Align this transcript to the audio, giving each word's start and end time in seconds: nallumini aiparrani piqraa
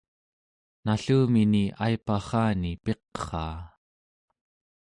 nallumini 0.85 1.63
aiparrani 1.85 2.71
piqraa 2.83 3.55